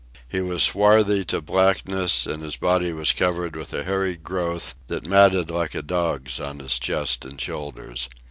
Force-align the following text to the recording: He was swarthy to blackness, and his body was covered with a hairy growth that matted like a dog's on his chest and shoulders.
He 0.27 0.41
was 0.41 0.63
swarthy 0.63 1.23
to 1.25 1.43
blackness, 1.43 2.25
and 2.25 2.41
his 2.41 2.55
body 2.57 2.91
was 2.91 3.11
covered 3.11 3.55
with 3.55 3.71
a 3.71 3.83
hairy 3.83 4.17
growth 4.17 4.73
that 4.87 5.05
matted 5.05 5.51
like 5.51 5.75
a 5.75 5.83
dog's 5.83 6.39
on 6.39 6.57
his 6.59 6.79
chest 6.79 7.23
and 7.23 7.39
shoulders. 7.39 8.09